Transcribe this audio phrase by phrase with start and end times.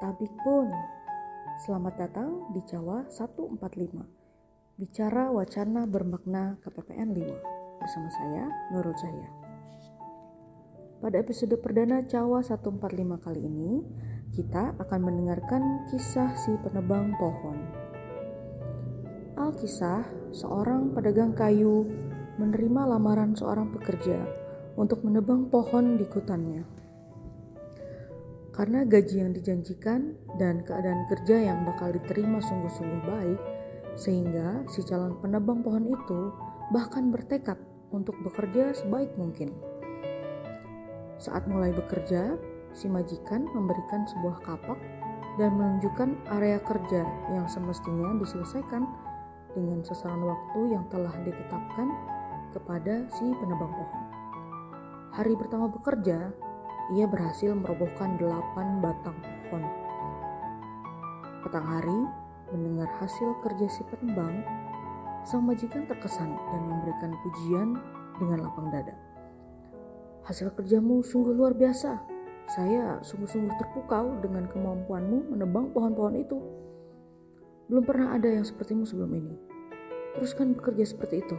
[0.00, 0.72] Tabik pun.
[1.60, 3.60] Selamat datang di Jawa 145.
[4.80, 7.36] Bicara wacana bermakna KPPN Liwa.
[7.76, 9.28] Bersama saya Nurul Cahya.
[11.04, 12.80] Pada episode perdana Jawa 145
[13.20, 13.84] kali ini,
[14.32, 17.60] kita akan mendengarkan kisah si penebang pohon.
[19.36, 21.84] Alkisah, seorang pedagang kayu
[22.40, 24.16] menerima lamaran seorang pekerja
[24.80, 26.88] untuk menebang pohon di hutannya.
[28.60, 33.40] Karena gaji yang dijanjikan dan keadaan kerja yang bakal diterima sungguh-sungguh baik,
[33.96, 36.28] sehingga si calon penebang pohon itu
[36.68, 37.56] bahkan bertekad
[37.88, 39.56] untuk bekerja sebaik mungkin.
[41.16, 42.36] Saat mulai bekerja,
[42.76, 44.76] si majikan memberikan sebuah kapak
[45.40, 48.84] dan menunjukkan area kerja yang semestinya diselesaikan
[49.56, 51.88] dengan sasaran waktu yang telah ditetapkan
[52.52, 54.04] kepada si penebang pohon.
[55.16, 56.28] Hari pertama bekerja,
[56.90, 59.14] ia berhasil merobohkan delapan batang
[59.46, 59.62] pohon.
[61.46, 62.00] Petang hari,
[62.50, 64.42] mendengar hasil kerja si penebang,
[65.22, 67.68] sang majikan terkesan dan memberikan pujian
[68.18, 68.94] dengan lapang dada.
[70.26, 71.96] Hasil kerjamu sungguh luar biasa.
[72.50, 76.38] Saya sungguh-sungguh terpukau dengan kemampuanmu menebang pohon-pohon itu.
[77.70, 79.34] Belum pernah ada yang sepertimu sebelum ini.
[80.18, 81.38] Teruskan bekerja seperti itu.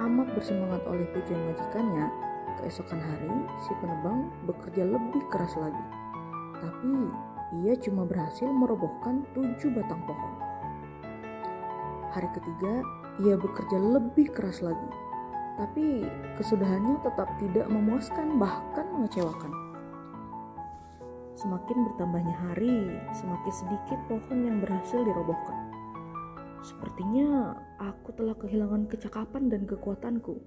[0.00, 2.27] Amat bersemangat oleh pujian majikannya,
[2.58, 5.84] Keesokan hari, si penebang bekerja lebih keras lagi.
[6.58, 6.92] Tapi
[7.62, 10.34] ia cuma berhasil merobohkan tujuh batang pohon.
[12.10, 12.82] Hari ketiga,
[13.22, 14.90] ia bekerja lebih keras lagi.
[15.54, 16.02] Tapi
[16.34, 19.54] kesudahannya tetap tidak memuaskan bahkan mengecewakan.
[21.38, 25.70] Semakin bertambahnya hari, semakin sedikit pohon yang berhasil dirobohkan.
[26.66, 30.42] Sepertinya aku telah kehilangan kecakapan dan kekuatanku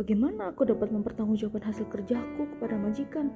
[0.00, 3.28] Bagaimana aku dapat mempertanggungjawabkan hasil kerjaku kepada majikan?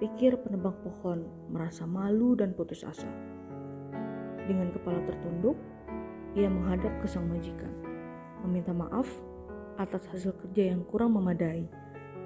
[0.00, 3.04] Pikir penebang pohon merasa malu dan putus asa.
[4.48, 5.60] Dengan kepala tertunduk,
[6.32, 7.68] ia menghadap ke sang majikan,
[8.40, 9.04] meminta maaf
[9.76, 11.68] atas hasil kerja yang kurang memadai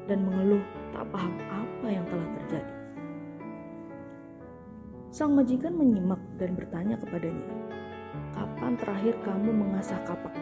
[0.06, 0.62] dan mengeluh
[0.94, 2.74] tak paham apa yang telah terjadi.
[5.10, 7.50] Sang majikan menyimak dan bertanya kepadanya,
[8.38, 10.38] "Kapan terakhir kamu mengasah kapak?"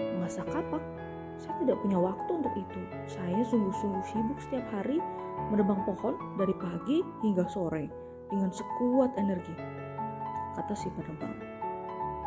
[0.00, 1.01] "Mengasah kapak?"
[1.40, 2.80] Saya tidak punya waktu untuk itu.
[3.08, 5.00] Saya sungguh-sungguh sibuk setiap hari
[5.50, 7.88] menebang pohon dari pagi hingga sore
[8.32, 9.52] dengan sekuat energi,
[10.56, 11.36] kata si penebang.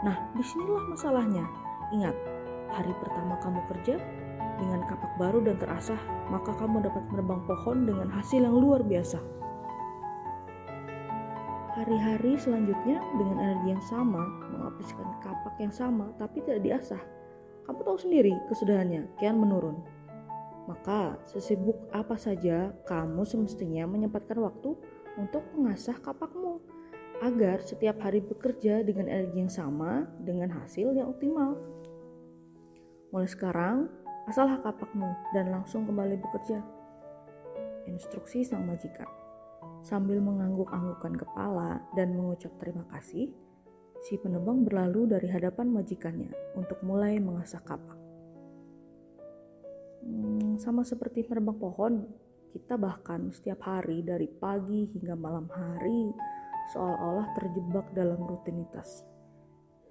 [0.06, 1.46] Nah, di sinilah masalahnya.
[1.90, 2.14] Ingat,
[2.70, 3.98] hari pertama kamu kerja
[4.62, 6.00] dengan kapak baru dan terasah,
[6.30, 9.18] maka kamu dapat menebang pohon dengan hasil yang luar biasa.
[11.76, 17.02] Hari-hari selanjutnya dengan energi yang sama, mengaplikasikan kapak yang sama tapi tidak diasah,
[17.66, 19.82] kamu tahu sendiri kesudahannya kian menurun.
[20.66, 24.74] Maka sesibuk apa saja kamu semestinya menyempatkan waktu
[25.18, 26.58] untuk mengasah kapakmu
[27.24, 31.56] agar setiap hari bekerja dengan energi yang sama dengan hasil yang optimal.
[33.14, 33.88] Mulai sekarang,
[34.28, 36.60] asalah kapakmu dan langsung kembali bekerja.
[37.88, 39.08] Instruksi sang majikan.
[39.86, 43.30] Sambil mengangguk-anggukkan kepala dan mengucap terima kasih,
[44.06, 47.98] si penebang berlalu dari hadapan majikannya untuk mulai mengasah kapak.
[50.06, 52.06] Hmm, sama seperti menebang pohon,
[52.54, 56.14] kita bahkan setiap hari dari pagi hingga malam hari
[56.70, 59.02] seolah-olah terjebak dalam rutinitas.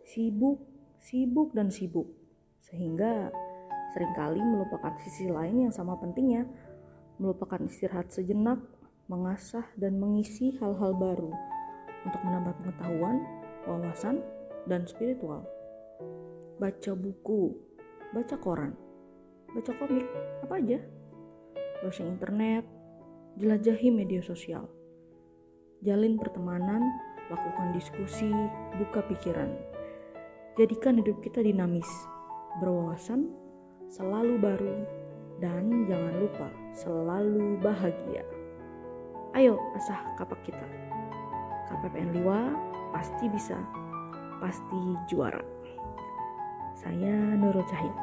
[0.07, 0.63] Sibuk,
[1.03, 2.07] sibuk, dan sibuk.
[2.63, 3.35] Sehingga
[3.91, 6.47] sering kali melupakan sisi lain yang sama pentingnya,
[7.19, 8.63] melupakan istirahat sejenak,
[9.11, 11.35] mengasah dan mengisi hal-hal baru
[12.07, 14.25] untuk menambah pengetahuan wawasan,
[14.69, 15.45] dan spiritual.
[16.57, 17.53] Baca buku,
[18.15, 18.73] baca koran,
[19.53, 20.07] baca komik,
[20.45, 20.79] apa aja.
[21.83, 22.65] Browsing internet,
[23.37, 24.65] jelajahi media sosial.
[25.85, 26.81] Jalin pertemanan,
[27.29, 28.33] lakukan diskusi,
[28.81, 29.53] buka pikiran.
[30.57, 31.89] Jadikan hidup kita dinamis,
[32.63, 33.29] berwawasan,
[33.91, 34.77] selalu baru,
[35.43, 38.23] dan jangan lupa selalu bahagia.
[39.35, 40.94] Ayo asah kapak kita.
[41.75, 42.55] KPPN Liwa
[42.95, 43.59] pasti bisa,
[44.39, 44.81] pasti
[45.11, 45.43] juara.
[46.79, 47.95] Saya Nurul Cahya.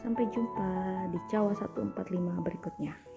[0.00, 0.68] Sampai jumpa
[1.12, 3.07] di Cawa 145 berikutnya.